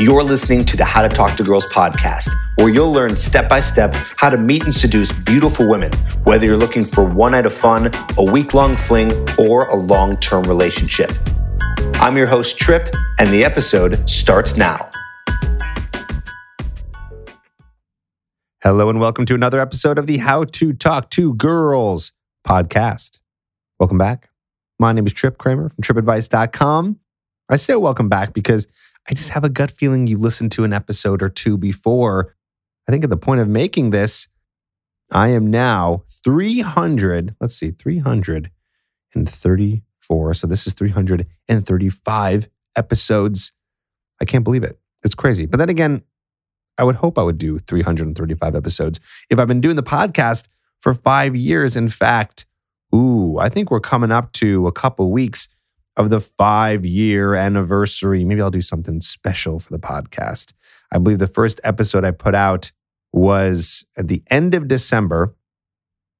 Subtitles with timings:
[0.00, 3.60] You're listening to the How to Talk to Girls podcast, where you'll learn step by
[3.60, 5.92] step how to meet and seduce beautiful women,
[6.24, 10.16] whether you're looking for one night of fun, a week long fling, or a long
[10.16, 11.12] term relationship.
[12.00, 14.90] I'm your host, Tripp, and the episode starts now.
[18.64, 22.10] Hello, and welcome to another episode of the How to Talk to Girls
[22.44, 23.20] podcast.
[23.78, 24.30] Welcome back.
[24.80, 26.98] My name is Tripp Kramer from trippadvice.com.
[27.48, 28.66] I say welcome back because
[29.08, 32.34] I just have a gut feeling you listened to an episode or two before.
[32.88, 34.28] I think at the point of making this,
[35.10, 40.34] I am now 300, let's see, 334.
[40.34, 43.52] So this is 335 episodes.
[44.20, 44.78] I can't believe it.
[45.02, 45.46] It's crazy.
[45.46, 46.02] But then again,
[46.78, 49.00] I would hope I would do 335 episodes.
[49.30, 50.48] If I've been doing the podcast
[50.80, 52.46] for five years, in fact,
[52.94, 55.48] Ooh, I think we're coming up to a couple weeks
[55.96, 58.24] of the five year anniversary.
[58.24, 60.52] Maybe I'll do something special for the podcast.
[60.92, 62.72] I believe the first episode I put out
[63.12, 65.36] was at the end of December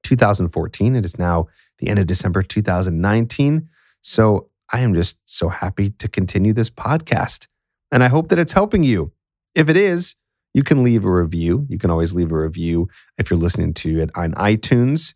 [0.05, 0.97] 2014.
[0.97, 1.48] It is now
[1.79, 3.69] the end of December 2019.
[4.01, 7.48] So I am just so happy to continue this podcast.
[7.91, 9.13] And I hope that it's helping you.
[9.55, 10.17] If it is,
[10.53, 11.67] you can leave a review.
[11.69, 15.15] You can always leave a review if you're listening to it on iTunes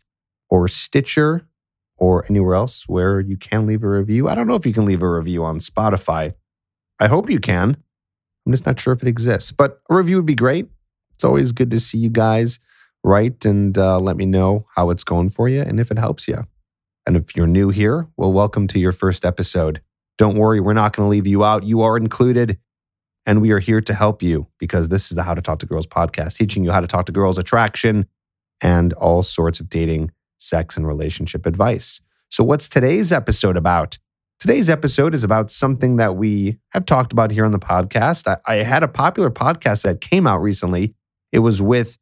[0.49, 1.47] or Stitcher
[1.99, 4.27] or anywhere else where you can leave a review.
[4.27, 6.33] I don't know if you can leave a review on Spotify.
[6.99, 7.77] I hope you can.
[8.45, 10.67] I'm just not sure if it exists, but a review would be great.
[11.13, 12.59] It's always good to see you guys
[13.03, 16.27] write and uh, let me know how it's going for you and if it helps
[16.27, 16.47] you.
[17.05, 19.81] And if you're new here, well, welcome to your first episode.
[20.17, 21.63] Don't worry, we're not going to leave you out.
[21.63, 22.57] You are included.
[23.25, 25.65] And we are here to help you because this is the How to Talk to
[25.65, 28.07] Girls podcast, teaching you how to talk to girls, attraction,
[28.61, 32.01] and all sorts of dating sex, and relationship advice.
[32.29, 33.97] So, what's today's episode about?
[34.39, 38.25] Today's episode is about something that we have talked about here on the podcast.
[38.25, 40.95] I, I had a popular podcast that came out recently.
[41.31, 41.97] It was with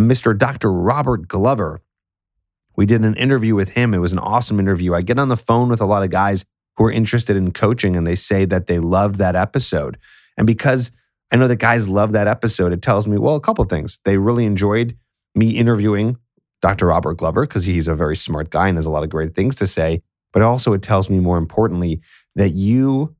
[0.00, 0.36] Mr.
[0.36, 0.72] Dr.
[0.72, 1.80] Robert Glover.
[2.76, 3.94] We did an interview with him.
[3.94, 4.94] It was an awesome interview.
[4.94, 6.44] I get on the phone with a lot of guys
[6.76, 9.98] who are interested in coaching and they say that they loved that episode.
[10.36, 10.90] And because
[11.32, 14.00] I know that guys love that episode, it tells me, well, a couple of things.
[14.04, 14.96] They really enjoyed
[15.34, 16.16] me interviewing
[16.60, 16.86] Dr.
[16.86, 19.56] Robert Glover because he's a very smart guy and has a lot of great things
[19.56, 20.02] to say.
[20.32, 22.00] But also, it tells me more importantly
[22.36, 23.16] that you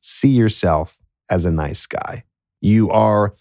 [0.00, 0.98] see yourself
[1.30, 2.24] as a nice guy.
[2.60, 3.34] You are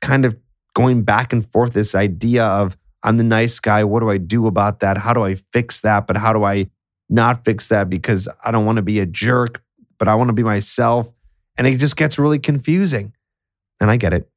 [0.00, 0.36] kind of
[0.74, 3.84] going back and forth this idea of, I'm the nice guy.
[3.84, 4.98] What do I do about that?
[4.98, 6.06] How do I fix that?
[6.06, 6.68] But how do I
[7.08, 9.62] not fix that because I don't want to be a jerk,
[9.98, 11.10] but I want to be myself?
[11.56, 13.14] And it just gets really confusing.
[13.80, 14.28] And I get it.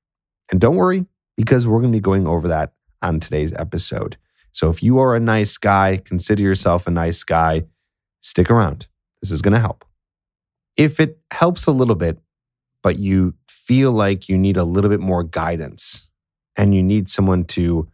[0.52, 4.18] And don't worry, because we're going to be going over that on today's episode.
[4.52, 7.64] So if you are a nice guy, consider yourself a nice guy,
[8.22, 8.88] stick around.
[9.22, 9.86] This is going to help.
[10.78, 12.20] If it helps a little bit,
[12.82, 16.08] but you feel like you need a little bit more guidance
[16.58, 17.88] and you need someone to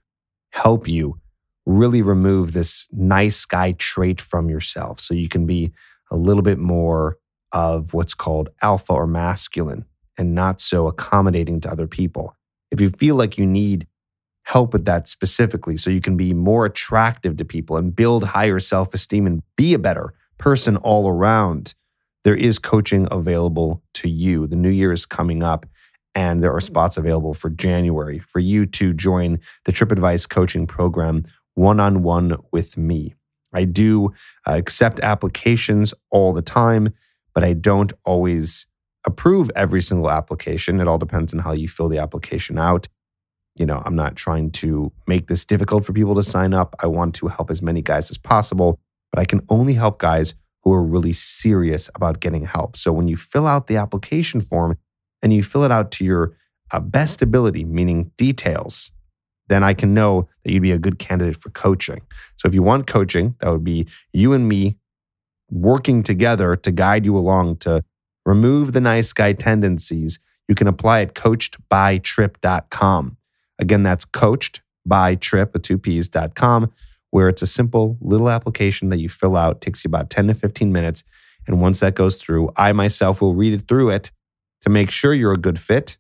[0.52, 1.20] help you
[1.66, 5.72] really remove this nice guy trait from yourself so you can be
[6.12, 7.18] a little bit more
[7.52, 9.86] of what's called alpha or masculine
[10.18, 12.36] and not so accommodating to other people.
[12.72, 13.88] If you feel like you need
[14.46, 18.60] help with that specifically so you can be more attractive to people and build higher
[18.60, 21.74] self esteem and be a better person all around.
[22.24, 24.48] There is coaching available to you.
[24.48, 25.66] The new year is coming up,
[26.14, 30.68] and there are spots available for January for you to join the Tripp Advice coaching
[30.68, 33.14] program one on one with me.
[33.54, 34.12] I do
[34.48, 36.94] uh, accept applications all the time,
[37.34, 38.68] but I don't always
[39.06, 40.82] approve every single application.
[40.82, 42.88] It all depends on how you fill the application out
[43.56, 46.76] you know, I'm not trying to make this difficult for people to sign up.
[46.80, 48.80] I want to help as many guys as possible,
[49.12, 52.76] but I can only help guys who are really serious about getting help.
[52.76, 54.78] So when you fill out the application form
[55.22, 56.36] and you fill it out to your
[56.72, 58.92] uh, best ability, meaning details,
[59.48, 62.02] then I can know that you'd be a good candidate for coaching.
[62.38, 64.78] So if you want coaching, that would be you and me
[65.50, 67.84] working together to guide you along to
[68.26, 70.20] remove the nice guy tendencies.
[70.48, 73.18] You can apply at coachedbytripp.com.
[73.60, 76.72] Again, that's coached by tripp, a two P's.com,
[77.12, 80.34] where it's a simple little application that you fill out, takes you about 10 to
[80.34, 81.04] 15 minutes.
[81.48, 84.12] And once that goes through, I myself will read it through it
[84.62, 85.98] to make sure you're a good fit.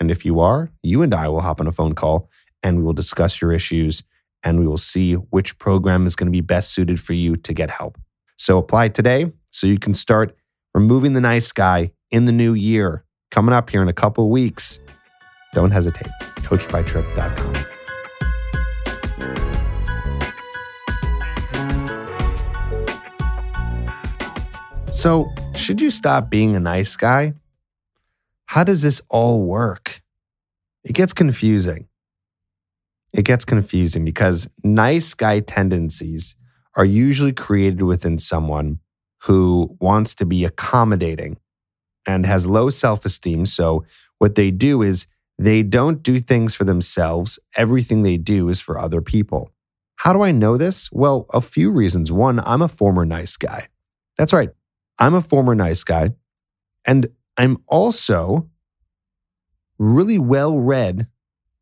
[0.00, 2.28] And if you are, you and I will hop on a phone call
[2.62, 4.02] and we will discuss your issues
[4.44, 7.52] and we will see which program is going to be best suited for you to
[7.52, 7.98] get help.
[8.36, 10.36] So apply today so you can start
[10.74, 13.04] removing the nice guy in the new year.
[13.30, 14.80] Coming up here in a couple weeks.
[15.54, 16.37] Don't hesitate.
[16.48, 17.54] CoachedByTripp.com.
[24.90, 27.34] So, should you stop being a nice guy?
[28.48, 30.02] how does this all work?
[30.82, 31.86] It gets confusing.
[33.12, 36.34] It gets confusing because nice guy tendencies
[36.74, 38.80] are usually created within someone
[39.24, 41.36] who wants to be accommodating
[42.06, 43.44] and has low self esteem.
[43.44, 43.84] So,
[44.16, 45.06] what they do is
[45.38, 47.38] they don't do things for themselves.
[47.56, 49.52] Everything they do is for other people.
[49.96, 50.90] How do I know this?
[50.92, 52.10] Well, a few reasons.
[52.10, 53.68] One, I'm a former nice guy.
[54.16, 54.50] That's right.
[54.98, 56.10] I'm a former nice guy.
[56.86, 58.48] And I'm also
[59.78, 61.06] really well read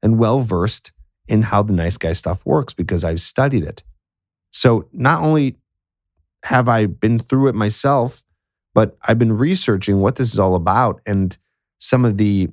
[0.02, 0.92] and well versed
[1.28, 3.82] in how the nice guy stuff works because I've studied it.
[4.50, 5.56] So not only
[6.44, 8.22] have I been through it myself,
[8.74, 11.36] but I've been researching what this is all about and
[11.78, 12.48] some of the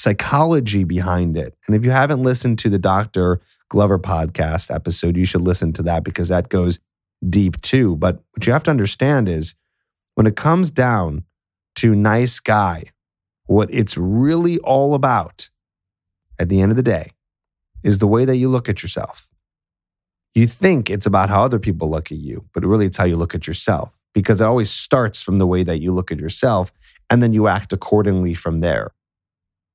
[0.00, 1.54] psychology behind it.
[1.66, 3.40] And if you haven't listened to the Dr.
[3.68, 6.78] Glover podcast episode, you should listen to that because that goes
[7.28, 7.96] deep too.
[7.96, 9.54] But what you have to understand is
[10.14, 11.24] when it comes down
[11.76, 12.84] to nice guy,
[13.44, 15.50] what it's really all about
[16.38, 17.10] at the end of the day
[17.82, 19.28] is the way that you look at yourself.
[20.34, 23.16] You think it's about how other people look at you, but really it's how you
[23.16, 26.72] look at yourself because it always starts from the way that you look at yourself
[27.10, 28.92] and then you act accordingly from there.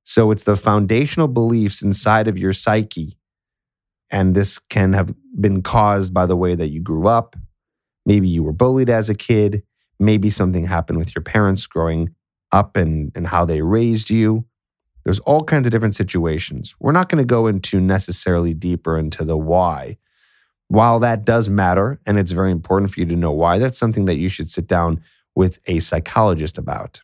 [0.05, 3.17] So it's the foundational beliefs inside of your psyche.
[4.11, 7.35] And this can have been caused by the way that you grew up.
[8.05, 9.63] Maybe you were bullied as a kid.
[9.99, 12.13] Maybe something happened with your parents growing
[12.51, 14.45] up and, and how they raised you.
[15.03, 16.75] There's all kinds of different situations.
[16.79, 19.97] We're not going to go into necessarily deeper into the why.
[20.67, 24.05] While that does matter and it's very important for you to know why, that's something
[24.05, 25.01] that you should sit down
[25.33, 27.01] with a psychologist about.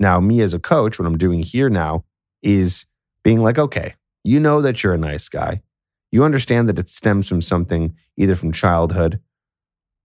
[0.00, 2.04] Now, me as a coach, what I'm doing here now
[2.44, 2.86] is
[3.24, 5.62] being like, okay, you know that you're a nice guy.
[6.12, 9.20] You understand that it stems from something either from childhood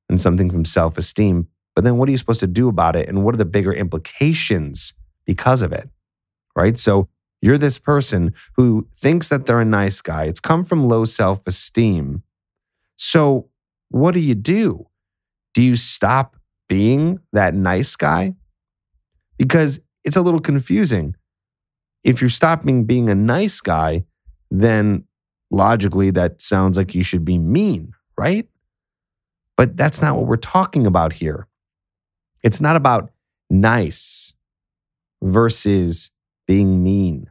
[0.10, 3.08] and something from self esteem, but then what are you supposed to do about it?
[3.08, 4.94] And what are the bigger implications
[5.26, 5.90] because of it?
[6.56, 6.80] Right.
[6.80, 7.08] So
[7.42, 10.24] you're this person who thinks that they're a nice guy.
[10.24, 12.24] It's come from low self esteem.
[12.98, 13.50] So
[13.90, 14.88] what do you do?
[15.54, 16.36] Do you stop
[16.68, 18.34] being that nice guy?
[19.38, 21.16] Because it's a little confusing.
[22.04, 24.06] If you're stopping being a nice guy,
[24.50, 25.06] then
[25.52, 28.48] logically that sounds like you should be mean, right?
[29.58, 31.48] But that's not what we're talking about here.
[32.44, 33.12] It's not about
[33.50, 34.34] nice
[35.22, 36.12] versus
[36.48, 37.30] being mean.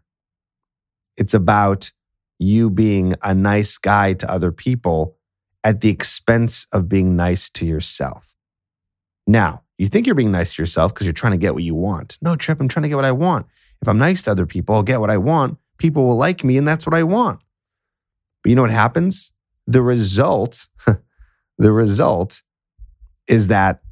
[1.16, 1.92] It's about
[2.38, 5.16] you being a nice guy to other people
[5.64, 8.34] at the expense of being nice to yourself.
[9.26, 11.74] Now, you think you're being nice to yourself because you're trying to get what you
[11.74, 12.18] want.
[12.22, 13.46] No, Tripp, I'm trying to get what I want.
[13.82, 15.58] If I'm nice to other people, I'll get what I want.
[15.78, 17.40] People will like me, and that's what I want.
[18.42, 19.32] But you know what happens?
[19.66, 20.66] The result,
[21.58, 22.42] the result
[23.26, 23.82] is that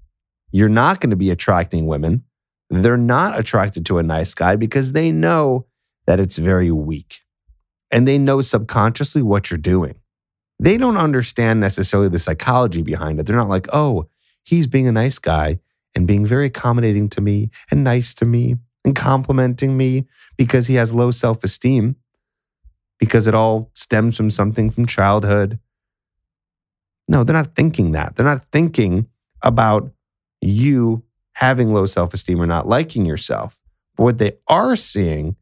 [0.50, 2.24] you're not going to be attracting women.
[2.70, 5.66] They're not attracted to a nice guy because they know
[6.06, 7.20] that it's very weak.
[7.90, 10.00] And they know subconsciously what you're doing.
[10.58, 13.26] They don't understand necessarily the psychology behind it.
[13.26, 14.08] They're not like, oh,
[14.42, 15.60] he's being a nice guy
[15.94, 18.56] and being very accommodating to me and nice to me
[18.86, 20.06] and complimenting me
[20.38, 21.96] because he has low self esteem,
[22.98, 25.58] because it all stems from something from childhood.
[27.08, 28.16] No, they're not thinking that.
[28.16, 29.08] They're not thinking
[29.42, 29.90] about
[30.40, 31.02] you
[31.32, 33.60] having low self esteem or not liking yourself.
[33.96, 35.36] But what they are seeing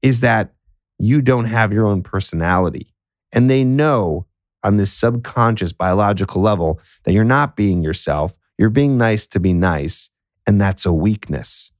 [0.00, 0.52] is that
[0.98, 2.94] you don't have your own personality.
[3.32, 4.26] And they know
[4.64, 8.36] on this subconscious biological level that you're not being yourself.
[8.56, 10.10] You're being nice to be nice.
[10.46, 11.72] And that's a weakness.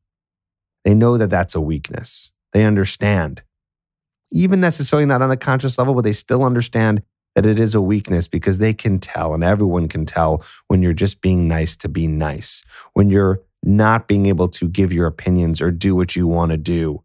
[0.84, 2.30] They know that that's a weakness.
[2.52, 3.42] They understand.
[4.32, 7.02] Even necessarily not on a conscious level, but they still understand
[7.34, 10.92] that it is a weakness because they can tell, and everyone can tell when you're
[10.92, 12.62] just being nice to be nice,
[12.92, 16.58] when you're not being able to give your opinions or do what you want to
[16.58, 17.02] do,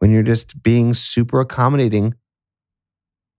[0.00, 2.14] when you're just being super accommodating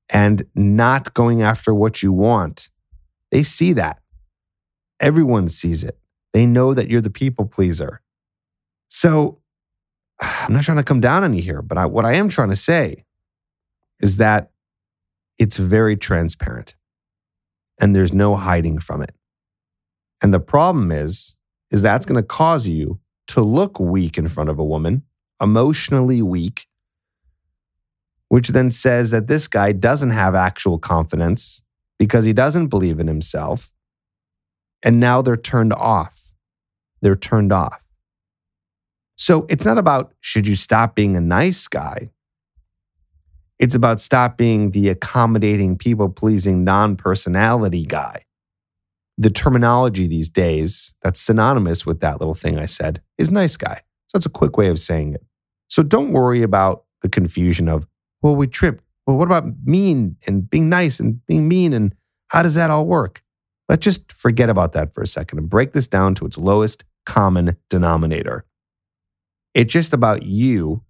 [0.10, 2.70] and not going after what you want.
[3.32, 4.00] They see that.
[5.00, 5.98] Everyone sees it.
[6.34, 8.02] They know that you're the people pleaser.
[8.94, 9.40] So
[10.22, 12.50] I'm not trying to come down on you here, but I, what I am trying
[12.50, 13.04] to say
[14.00, 14.52] is that
[15.40, 16.76] it's very transparent
[17.82, 19.16] and there's no hiding from it.
[20.22, 21.36] And the problem is,
[21.72, 25.04] is that's going to cause you to look weak in front of a woman,
[25.42, 26.68] emotionally weak,
[28.30, 31.62] which then says that this guy doesn't have actual confidence
[31.98, 33.72] because he doesn't believe in himself.
[34.84, 36.34] And now they're turned off.
[37.02, 37.83] They're turned off.
[39.24, 42.10] So it's not about should you stop being a nice guy?
[43.58, 48.26] It's about stop being the accommodating, people pleasing, non personality guy.
[49.18, 53.76] The terminology these days that's synonymous with that little thing I said is nice guy.
[54.08, 55.26] So that's a quick way of saying it.
[55.70, 57.88] So don't worry about the confusion of,
[58.22, 58.84] well, we tripped.
[59.08, 61.72] Well, what about mean and being nice and being mean?
[61.72, 61.96] And
[62.28, 63.24] how does that all work?
[63.70, 66.84] Let's just forget about that for a second and break this down to its lowest
[67.06, 68.46] common denominator.
[69.54, 70.84] It's just about you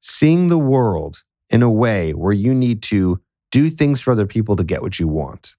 [0.00, 3.20] seeing the world in a way where you need to
[3.52, 5.54] do things for other people to get what you want.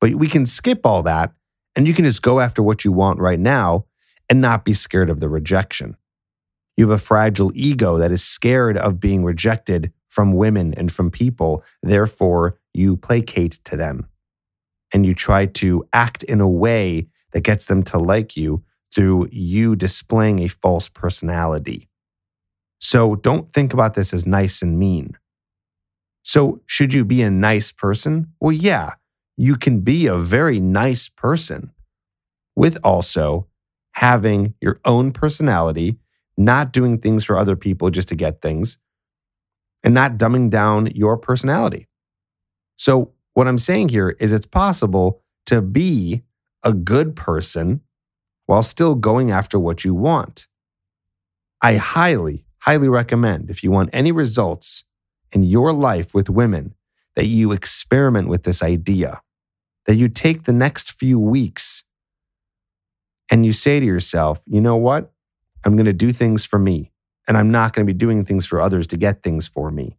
[0.00, 1.32] But we can skip all that
[1.76, 3.86] and you can just go after what you want right now
[4.28, 5.96] and not be scared of the rejection.
[6.76, 11.10] You have a fragile ego that is scared of being rejected from women and from
[11.10, 11.64] people.
[11.82, 14.08] Therefore, you placate to them
[14.92, 18.62] and you try to act in a way that gets them to like you
[18.94, 21.88] through you displaying a false personality.
[22.78, 25.16] So don't think about this as nice and mean.
[26.22, 28.34] So, should you be a nice person?
[28.38, 28.94] Well, yeah,
[29.38, 31.72] you can be a very nice person
[32.54, 33.46] with also
[33.92, 35.98] having your own personality,
[36.36, 38.76] not doing things for other people just to get things,
[39.82, 41.88] and not dumbing down your personality.
[42.76, 46.24] So, what I'm saying here is it's possible to be
[46.62, 47.80] a good person
[48.48, 50.46] while still going after what you want.
[51.60, 54.84] I highly, highly recommend if you want any results
[55.32, 56.74] in your life with women
[57.14, 59.20] that you experiment with this idea,
[59.84, 61.84] that you take the next few weeks
[63.30, 65.12] and you say to yourself, you know what?
[65.66, 66.90] I'm going to do things for me,
[67.26, 69.98] and I'm not going to be doing things for others to get things for me.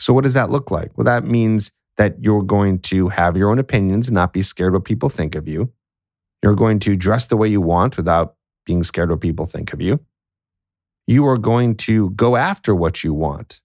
[0.00, 0.98] So, what does that look like?
[0.98, 4.72] Well, that means that you're going to have your own opinions and not be scared
[4.72, 5.72] what people think of you.
[6.42, 9.80] You're going to dress the way you want without being scared what people think of
[9.80, 10.00] you.
[11.06, 13.60] You are going to go after what you want,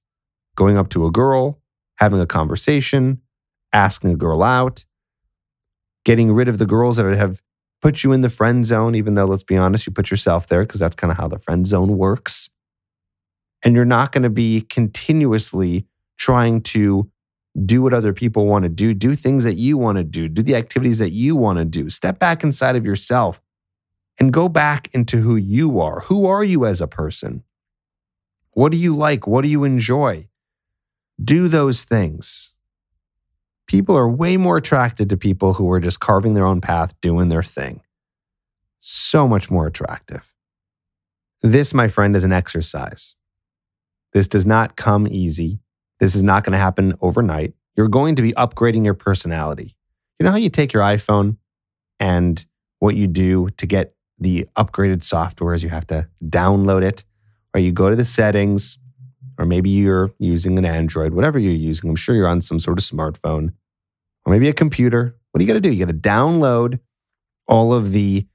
[0.55, 1.62] going up to a girl,
[1.98, 3.22] having a conversation,
[3.72, 4.86] asking a girl out,
[6.03, 7.41] getting rid of the girls that have
[7.82, 10.63] put you in the friend zone, even though, let's be honest, you put yourself there
[10.63, 12.50] because that's kind of how the friend zone works.
[13.63, 15.86] And you're not going to be continuously
[16.17, 17.12] trying to
[17.64, 20.42] do what other people want to do, do things that you want to do, do
[20.42, 21.90] the activities that you want to do.
[21.90, 23.42] Step back inside of yourself
[24.20, 26.02] and go back into who you are.
[26.02, 27.44] Who are you as a person?
[28.52, 29.28] What do you like?
[29.28, 30.30] What do you enjoy?
[31.24, 32.56] Do those things
[33.68, 37.30] people are way more attracted to people who are just carving their own path, doing
[37.30, 37.82] their thing.
[38.80, 40.34] So much more attractive.
[41.42, 43.16] This, my friend, is an exercise.
[44.14, 45.60] This does not come easy.
[46.00, 47.54] This is not going to happen overnight.
[47.75, 49.75] You're going to be upgrading your personality.
[50.20, 51.38] You know how you take your iPhone
[52.00, 52.46] and
[52.80, 57.04] what you do to get the upgraded software is you have to download it,
[57.54, 58.78] or you go to the settings,
[59.38, 61.90] or maybe you're using an Android, whatever you're using.
[61.90, 63.54] I'm sure you're on some sort of smartphone
[64.25, 65.16] or maybe a computer.
[65.32, 65.72] What do you got to do?
[65.72, 66.80] You got to download
[67.48, 68.28] all of the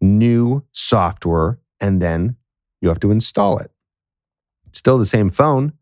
[0.00, 2.36] new software and then
[2.80, 3.70] you have to install it.
[4.66, 5.72] It's still the same phone.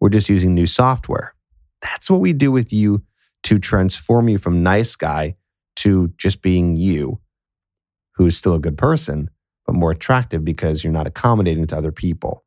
[0.00, 1.34] We're just using new software.
[1.82, 3.02] That's what we do with you
[3.44, 5.36] to transform you from nice guy
[5.76, 7.20] to just being you,
[8.14, 9.30] who is still a good person,
[9.66, 12.44] but more attractive because you're not accommodating to other people.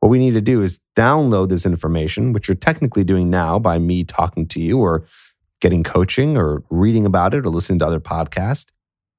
[0.00, 3.78] What we need to do is download this information, which you're technically doing now by
[3.78, 5.06] me talking to you or
[5.60, 8.66] getting coaching or reading about it or listening to other podcasts.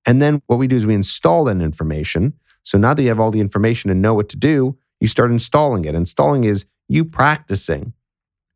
[0.05, 2.33] And then what we do is we install that information.
[2.63, 5.31] So now that you have all the information and know what to do, you start
[5.31, 5.95] installing it.
[5.95, 7.93] Installing is you practicing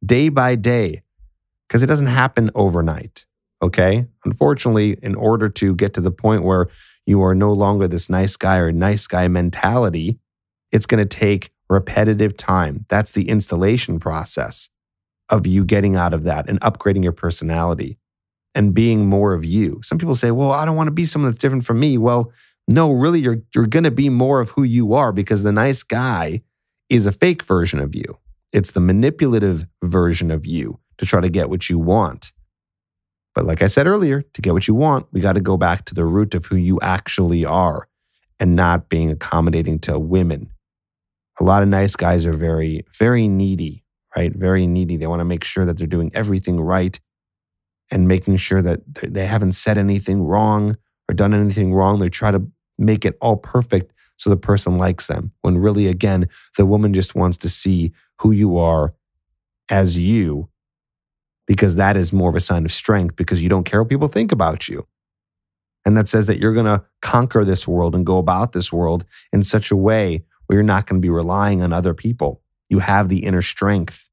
[0.05, 1.01] day by day
[1.67, 3.25] because it doesn't happen overnight.
[3.62, 4.05] Okay.
[4.25, 6.67] Unfortunately, in order to get to the point where
[7.05, 10.19] you are no longer this nice guy or nice guy mentality,
[10.72, 12.86] it's going to take repetitive time.
[12.89, 14.69] That's the installation process
[15.29, 17.98] of you getting out of that and upgrading your personality
[18.55, 19.81] and being more of you.
[19.84, 21.98] Some people say, well, I don't want to be someone that's different from me.
[21.98, 22.31] Well,
[22.67, 25.84] no, really, you're, you're going to be more of who you are because the nice
[25.84, 26.41] guy
[26.89, 28.17] is a fake version of you.
[28.53, 32.32] It's the manipulative version of you to try to get what you want.
[33.36, 35.86] But like I said earlier, to get what you want, we got to go back
[35.86, 37.88] to the root of who you actually are
[38.39, 40.51] and not being accommodating to women
[41.39, 43.84] a lot of nice guys are very, very needy,
[44.15, 44.34] right?
[44.34, 44.98] Very needy.
[44.98, 47.00] They want to make sure that they're doing everything right
[47.91, 50.77] and making sure that they haven't said anything wrong
[51.10, 52.00] or done anything wrong.
[52.00, 55.31] They try to make it all perfect so the person likes them.
[55.41, 58.93] When really, again, the woman just wants to see who you are
[59.69, 60.50] as you
[61.47, 64.09] because that is more of a sign of strength because you don't care what people
[64.09, 64.86] think about you.
[65.86, 69.05] And that says that you're going to conquer this world and go about this world
[69.31, 72.41] in such a way where you're not going to be relying on other people.
[72.69, 74.09] You have the inner strength.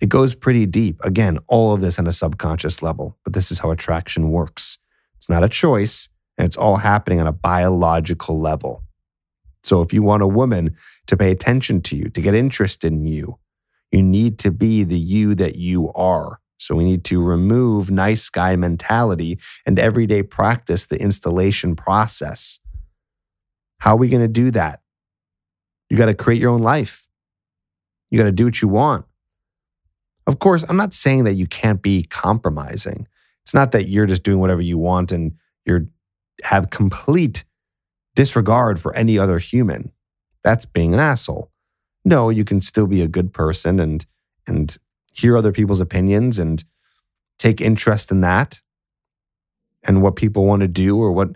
[0.00, 1.00] It goes pretty deep.
[1.02, 4.78] Again, all of this on a subconscious level, but this is how attraction works.
[5.16, 8.84] It's not a choice, and it's all happening on a biological level.
[9.62, 10.76] So if you want a woman
[11.06, 13.38] to pay attention to you, to get interested in you,
[13.92, 16.40] you need to be the you that you are.
[16.58, 22.60] So we need to remove nice guy mentality and everyday practice the installation process.
[23.78, 24.80] How are we going to do that?
[25.88, 27.06] You got to create your own life.
[28.10, 29.06] You got to do what you want.
[30.26, 33.08] Of course, I'm not saying that you can't be compromising.
[33.42, 35.32] It's not that you're just doing whatever you want and
[35.64, 35.86] you're
[36.42, 37.44] have complete
[38.14, 39.92] disregard for any other human.
[40.42, 41.50] That's being an asshole.
[42.04, 44.06] No, you can still be a good person and
[44.46, 44.76] and
[45.12, 46.64] hear other people's opinions and
[47.38, 48.60] take interest in that
[49.82, 51.30] and what people want to do or what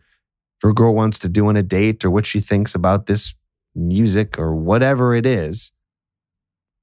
[0.63, 3.35] your girl wants to do on a date or what she thinks about this
[3.75, 5.73] music or whatever it is.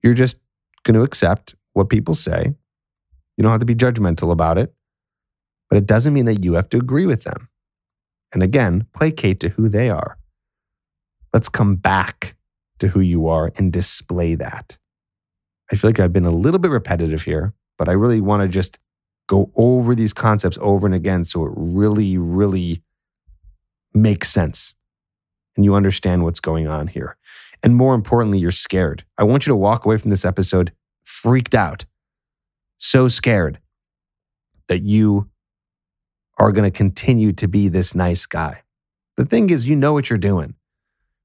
[0.04, 0.38] You're just
[0.84, 2.54] going to accept what people say.
[3.38, 4.74] You don't have to be judgmental about it,
[5.70, 7.48] but it doesn't mean that you have to agree with them.
[8.34, 10.18] And again, placate to who they are.
[11.34, 12.36] Let's come back
[12.80, 14.78] to who you are and display that.
[15.72, 18.48] I feel like I've been a little bit repetitive here, but I really want to
[18.48, 18.80] just
[19.28, 22.82] go over these concepts over and again so it really, really
[23.94, 24.74] makes sense
[25.56, 27.18] and you understand what's going on here.
[27.64, 29.04] And more importantly, you're scared.
[29.18, 30.72] I want you to walk away from this episode
[31.04, 31.86] freaked out,
[32.78, 33.60] so scared
[34.68, 35.30] that you
[36.42, 38.64] are going to continue to be this nice guy.
[39.16, 40.56] The thing is, you know what you're doing.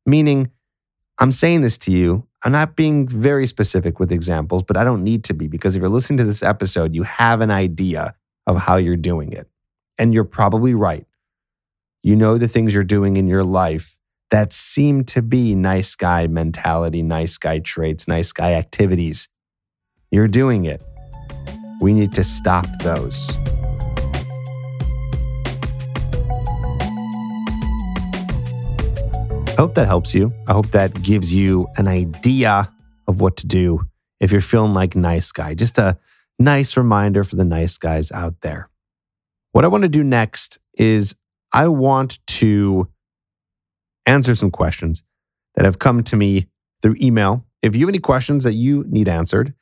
[0.04, 0.50] Meaning,
[1.18, 2.26] I'm saying this to you.
[2.44, 5.80] I'm not being very specific with examples, but I don't need to be because if
[5.80, 8.14] you're listening to this episode, you have an idea
[8.46, 9.48] of how you're doing it.
[9.98, 11.06] And you're probably right.
[12.02, 13.98] You know the things you're doing in your life
[14.30, 19.30] that seem to be nice guy mentality, nice guy traits, nice guy activities.
[20.10, 20.82] You're doing it.
[21.80, 23.30] We need to stop those.
[29.56, 30.34] I hope that helps you.
[30.46, 32.70] I hope that gives you an idea
[33.08, 33.86] of what to do
[34.20, 35.54] if you're feeling like nice guy.
[35.54, 35.96] Just a
[36.38, 38.68] nice reminder for the nice guys out there.
[39.52, 41.14] What I want to do next is
[41.54, 42.88] I want to
[44.04, 45.02] answer some questions
[45.54, 46.48] that have come to me
[46.82, 47.46] through email.
[47.62, 49.54] If you have any questions that you need answered,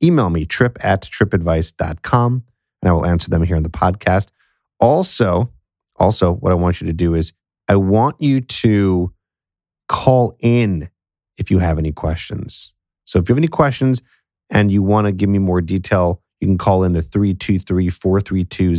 [0.00, 2.44] email me tripp at trippadvice.com
[2.82, 4.28] and I will answer them here on the podcast.
[4.78, 5.52] Also,
[5.96, 7.32] also, what I want you to do is
[7.66, 9.12] I want you to
[9.90, 10.88] call in
[11.36, 12.72] if you have any questions.
[13.04, 14.02] So if you have any questions
[14.48, 18.76] and you want to give me more detail, you can call in the 323 432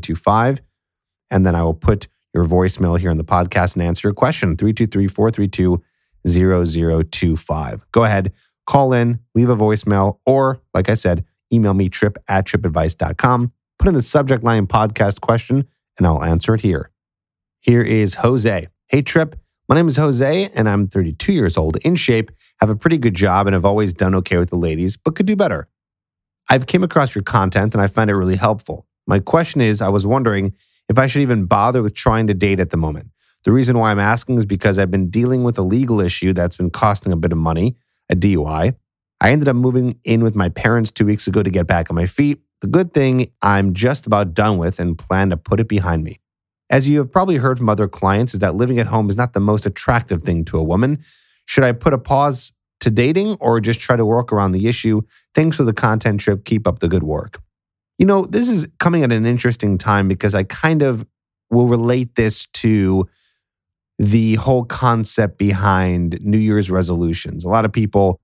[0.00, 0.60] 0025.
[1.30, 4.54] And then I will put your voicemail here in the podcast and answer your question
[4.54, 5.82] 323 432
[6.28, 7.86] 0025.
[7.90, 8.32] Go ahead,
[8.66, 13.52] call in, leave a voicemail, or like I said, email me tripp at trippadvice.com.
[13.78, 16.90] Put in the subject line podcast question and I'll answer it here.
[17.60, 18.68] Here is Jose.
[18.88, 19.36] Hey, Tripp.
[19.70, 23.14] My name is Jose and I'm 32 years old, in shape, have a pretty good
[23.14, 25.68] job, and have always done okay with the ladies, but could do better.
[26.48, 28.88] I've came across your content and I find it really helpful.
[29.06, 30.54] My question is I was wondering
[30.88, 33.10] if I should even bother with trying to date at the moment.
[33.44, 36.56] The reason why I'm asking is because I've been dealing with a legal issue that's
[36.56, 37.76] been costing a bit of money,
[38.10, 38.74] a DUI.
[39.20, 41.94] I ended up moving in with my parents two weeks ago to get back on
[41.94, 42.40] my feet.
[42.60, 46.18] The good thing I'm just about done with and plan to put it behind me.
[46.70, 49.32] As you have probably heard from other clients, is that living at home is not
[49.32, 51.04] the most attractive thing to a woman.
[51.44, 55.02] Should I put a pause to dating or just try to work around the issue?
[55.34, 56.44] Thanks for the content Tripp.
[56.44, 57.42] Keep up the good work.
[57.98, 61.04] You know, this is coming at an interesting time because I kind of
[61.50, 63.08] will relate this to
[63.98, 67.44] the whole concept behind New Year's resolutions.
[67.44, 68.20] A lot of people,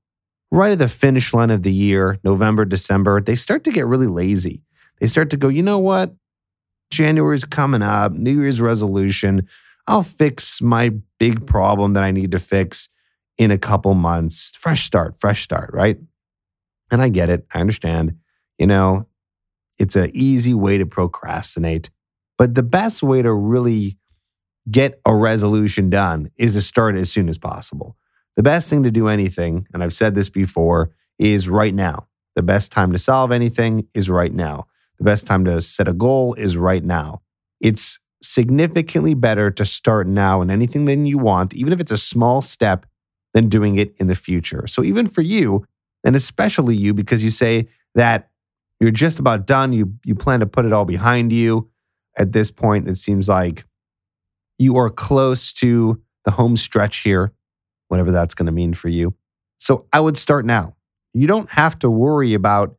[0.51, 4.07] right at the finish line of the year, November, December, they start to get really
[4.07, 4.63] lazy.
[5.01, 6.15] They start to go, you know what?
[6.91, 9.49] January's coming up, New Year's resolution.
[9.87, 12.89] I'll fix my big problem that I need to fix
[13.39, 14.53] in a couple months.
[14.57, 15.99] Fresh start, fresh start, right?
[16.91, 17.47] And I get it.
[17.53, 18.17] I understand.
[18.59, 19.07] You know,
[19.79, 21.91] it's an easy way to procrastinate.
[22.39, 23.99] But the best way to really
[24.71, 27.97] get a resolution done is to start as soon as possible.
[28.37, 32.09] The best thing to do anything, and I've said this before, is right now.
[32.35, 34.67] The best time to solve anything is right now.
[34.99, 37.23] The best time to set a goal is right now.
[37.61, 41.97] It's significantly better to start now in anything that you want, even if it's a
[41.97, 42.87] small step,
[43.35, 44.67] than doing it in the future.
[44.67, 45.67] So, even for you,
[46.05, 48.31] and especially you, because you say that
[48.81, 49.73] you're just about done.
[49.73, 51.71] You you plan to put it all behind you.
[52.19, 53.65] At this point, it seems like
[54.59, 57.33] you are close to the home stretch here,
[57.89, 59.15] whatever that's going to mean for you.
[59.59, 60.75] So I would start now.
[61.13, 62.77] You don't have to worry about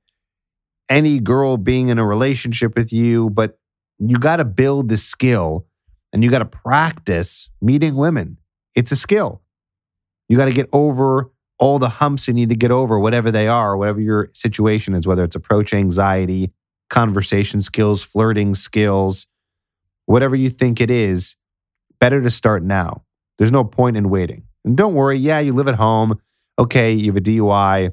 [0.89, 3.58] any girl being in a relationship with you, but
[4.00, 5.65] you got to build the skill
[6.13, 8.38] and you got to practice meeting women.
[8.76, 9.41] It's a skill.
[10.30, 13.47] You got to get over all the humps you need to get over, whatever they
[13.47, 16.52] are, whatever your situation is, whether it's approach anxiety,
[16.89, 19.26] conversation skills, flirting skills,
[20.06, 21.36] whatever you think it is,
[22.00, 23.04] better to start now.
[23.38, 24.43] There's no point in waiting.
[24.63, 26.19] And don't worry, yeah, you live at home.
[26.60, 27.91] Okay, you have a DUI.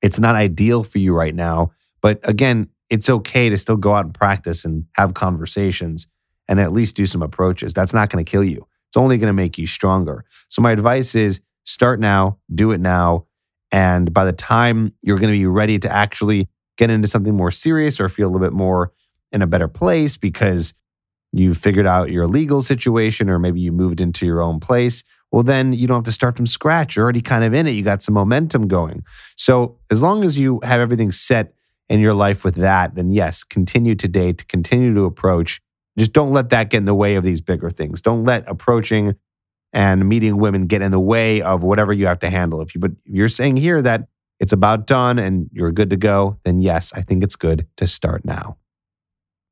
[0.00, 1.72] It's not ideal for you right now.
[2.02, 6.06] But again, it's okay to still go out and practice and have conversations
[6.48, 7.72] and at least do some approaches.
[7.72, 8.66] That's not going to kill you.
[8.88, 10.26] It's only going to make you stronger.
[10.50, 13.26] So, my advice is start now, do it now.
[13.70, 17.50] And by the time you're going to be ready to actually get into something more
[17.50, 18.92] serious or feel a little bit more
[19.30, 20.74] in a better place because
[21.32, 25.42] you've figured out your legal situation or maybe you moved into your own place, well,
[25.42, 26.94] then you don't have to start from scratch.
[26.94, 27.70] You're already kind of in it.
[27.70, 29.02] You got some momentum going.
[29.36, 31.54] So, as long as you have everything set
[31.88, 35.60] in your life with that, then yes, continue to date, continue to approach.
[35.98, 38.00] Just don't let that get in the way of these bigger things.
[38.00, 39.14] Don't let approaching
[39.72, 42.60] and meeting women get in the way of whatever you have to handle.
[42.60, 44.08] If you but you're saying here that
[44.40, 47.86] it's about done and you're good to go, then yes, I think it's good to
[47.86, 48.56] start now.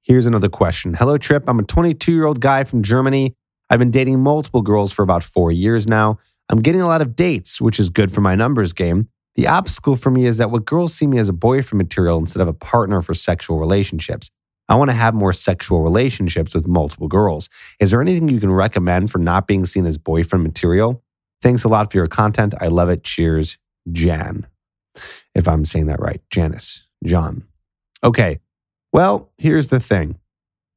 [0.03, 0.95] Here's another question.
[0.95, 1.45] Hello, Tripp.
[1.47, 3.35] I'm a 22 year old guy from Germany.
[3.69, 6.19] I've been dating multiple girls for about four years now.
[6.49, 9.09] I'm getting a lot of dates, which is good for my numbers game.
[9.41, 12.43] The obstacle for me is that what girls see me as a boyfriend material instead
[12.43, 14.31] of a partner for sexual relationships.
[14.69, 17.49] I want to have more sexual relationships with multiple girls.
[17.81, 21.03] Is there anything you can recommend for not being seen as boyfriend material?
[21.41, 22.53] Thanks a lot for your content.
[22.61, 23.03] I love it.
[23.03, 23.57] Cheers,
[23.91, 24.47] Jan.
[25.35, 27.47] If I'm saying that right, Janice, John.
[28.05, 28.41] Okay.
[28.93, 30.19] Well, here's the thing.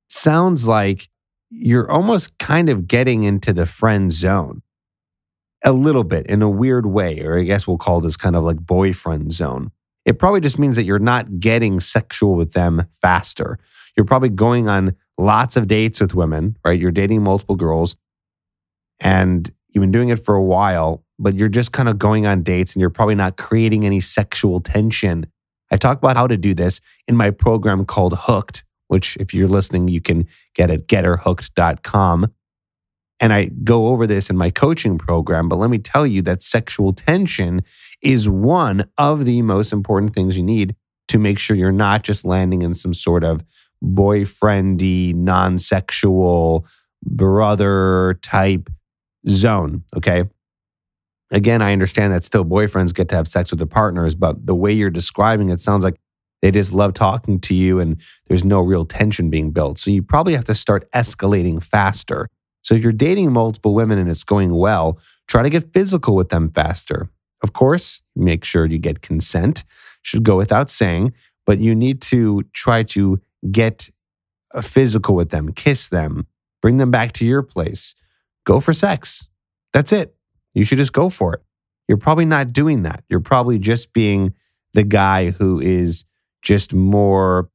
[0.08, 1.10] Sounds like
[1.49, 4.62] you're almost kind of getting into the friend zone
[5.63, 8.43] a little bit in a weird way, or I guess we'll call this kind of
[8.43, 9.71] like boyfriend zone.
[10.06, 13.58] It probably just means that you're not getting sexual with them faster.
[13.95, 16.80] You're probably going on lots of dates with women, right?
[16.80, 17.95] You're dating multiple girls
[18.99, 22.43] and you've been doing it for a while, but you're just kind of going on
[22.43, 25.28] dates and you're probably not creating any sexual tension.
[25.71, 29.47] I talk about how to do this in my program called Hooked, which if you're
[29.47, 32.28] listening, you can get at getherhooked.com.
[33.19, 35.47] And I go over this in my coaching program.
[35.47, 37.62] But let me tell you that sexual tension
[38.02, 40.76] is one of the most important things you need
[41.08, 43.43] to make sure you're not just landing in some sort of
[43.84, 46.65] boyfriendy, non sexual,
[47.04, 48.69] brother type
[49.28, 49.84] zone.
[49.95, 50.23] Okay.
[51.32, 54.56] Again, I understand that still boyfriends get to have sex with their partners, but the
[54.56, 55.99] way you're describing it sounds like
[56.41, 59.80] they just love talking to you and there's no real tension being built.
[59.80, 62.30] So you probably have to start escalating faster.
[62.63, 64.97] So if you're dating multiple women and it's going well,
[65.28, 67.10] try to get physical with them faster.
[67.43, 69.63] Of course, make sure you get consent,
[70.02, 71.13] should go without saying,
[71.45, 73.21] but you need to try to
[73.52, 73.89] get
[74.54, 76.26] uh, physical with them, kiss them,
[76.62, 77.95] bring them back to your place,
[78.45, 79.28] go for sex.
[79.73, 80.15] That's it.
[80.54, 81.41] You should just go for it.
[81.88, 83.04] You're probably not doing that.
[83.10, 84.34] You're probably just being
[84.73, 86.06] the guy who is
[86.41, 87.49] just more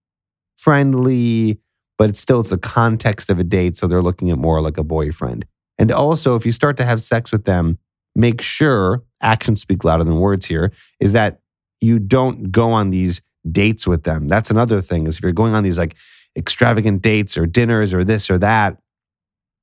[0.57, 1.61] friendly,
[1.99, 4.79] but it's still it's the context of a date, so they're looking at more like
[4.79, 5.45] a boyfriend.
[5.79, 7.79] And also, if you start to have sex with them,
[8.15, 10.73] make sure actions speak louder than words here.
[11.01, 11.41] Is that
[11.81, 14.29] you don't go on these dates with them.
[14.29, 15.07] That's another thing.
[15.07, 15.97] Is if you're going on these like
[16.37, 18.79] extravagant dates or dinners or this or that,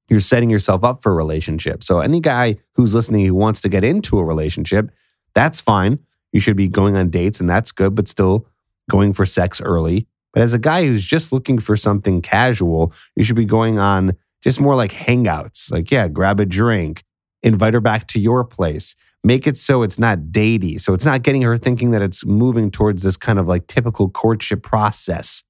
[0.10, 1.84] you're setting yourself up for a relationship.
[1.84, 4.92] So any guy who's listening who wants to get into a relationship,
[5.34, 6.00] that's fine.
[6.32, 8.48] You should be going on dates and that's good, but still
[8.90, 10.08] going for sex early.
[10.36, 14.18] But as a guy who's just looking for something casual, you should be going on
[14.44, 15.72] just more like hangouts.
[15.72, 17.06] Like, yeah, grab a drink,
[17.42, 18.98] invite her back to your place.
[19.24, 20.80] Make it so it's not datey.
[20.80, 24.10] So it's not getting her thinking that it's moving towards this kind of like typical
[24.10, 25.42] courtship process,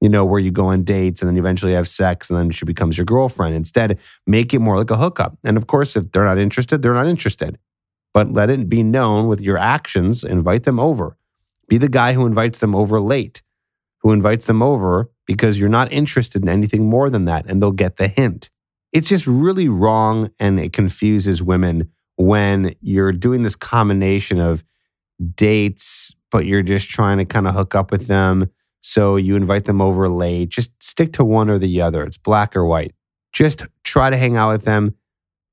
[0.00, 2.64] you know, where you go on dates and then eventually have sex and then she
[2.64, 3.56] becomes your girlfriend.
[3.56, 5.36] Instead, make it more like a hookup.
[5.42, 7.58] And of course, if they're not interested, they're not interested.
[8.14, 11.16] But let it be known with your actions, invite them over.
[11.68, 13.42] Be the guy who invites them over late
[14.00, 17.70] who invites them over because you're not interested in anything more than that, and they'll
[17.70, 18.50] get the hint.
[18.92, 24.64] It's just really wrong and it confuses women when you're doing this combination of
[25.34, 28.50] dates, but you're just trying to kind of hook up with them.
[28.82, 30.48] So you invite them over late.
[30.48, 32.02] Just stick to one or the other.
[32.02, 32.94] It's black or white.
[33.32, 34.96] Just try to hang out with them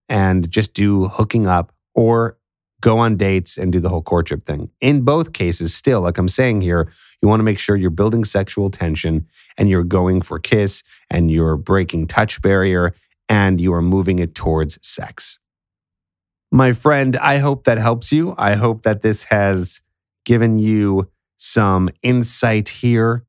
[0.10, 2.38] and just do hooking up or
[2.82, 4.70] go on dates and do the whole courtship thing.
[4.82, 6.90] In both cases, still, like I'm saying here,
[7.22, 11.32] you want to make sure you're building sexual tension and you're going for kiss and
[11.32, 12.94] you're breaking touch barrier
[13.28, 15.40] and you are moving it towards sex.
[16.52, 18.36] My friend, I hope that helps you.
[18.38, 19.82] I hope that this has
[20.24, 23.26] given you some insight here.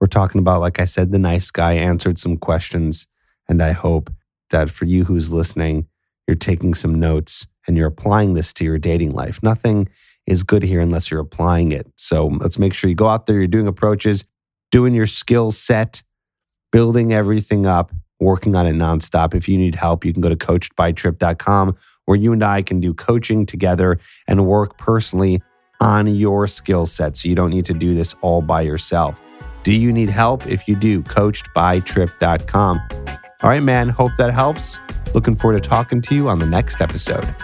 [0.00, 3.06] We're talking about, like I said, the nice guy answered some questions.
[3.48, 4.12] And I hope
[4.50, 5.88] that for you who's listening,
[6.26, 9.40] you're taking some notes and you're applying this to your dating life.
[9.42, 9.88] Nothing
[10.26, 11.86] is good here unless you're applying it.
[11.96, 14.24] So let's make sure you go out there, you're doing approaches,
[14.70, 16.02] doing your skill set,
[16.72, 19.34] building everything up, working on it nonstop.
[19.34, 22.94] If you need help, you can go to coachedbytripp.com where you and I can do
[22.94, 25.42] coaching together and work personally
[25.80, 29.20] on your skill set so you don't need to do this all by yourself.
[29.62, 30.46] Do you need help?
[30.46, 32.80] If you do, coachedbytripp.com.
[33.42, 33.88] All right, man.
[33.88, 34.80] Hope that helps.
[35.14, 37.34] Looking forward to talking to you on the next episode.